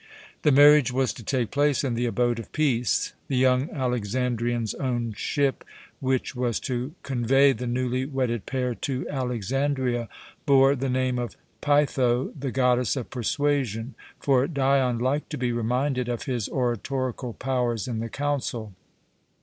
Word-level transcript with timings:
The 0.41 0.51
marriage 0.51 0.91
was 0.91 1.13
to 1.13 1.23
take 1.23 1.51
place 1.51 1.83
in 1.83 1.93
the 1.93 2.07
"abode 2.07 2.39
of 2.39 2.51
peace." 2.53 3.13
The 3.27 3.37
young 3.37 3.69
Alexandrian's 3.69 4.73
own 4.73 5.13
ship, 5.13 5.63
which 5.99 6.35
was 6.35 6.59
to 6.61 6.95
convey 7.03 7.51
the 7.51 7.67
newly 7.67 8.05
wedded 8.05 8.47
pair 8.47 8.73
to 8.73 9.07
Alexandria, 9.09 10.09
bore 10.47 10.75
the 10.75 10.89
name 10.89 11.19
of 11.19 11.37
Peitho, 11.61 12.31
the 12.33 12.49
goddess 12.49 12.95
of 12.95 13.11
persuasion, 13.11 13.93
for 14.19 14.47
Dion 14.47 14.97
liked 14.97 15.29
to 15.29 15.37
be 15.37 15.51
reminded 15.51 16.09
of 16.09 16.23
his 16.23 16.49
oratorical 16.49 17.33
powers 17.33 17.87
in 17.87 17.99
the 17.99 18.09
council. 18.09 18.73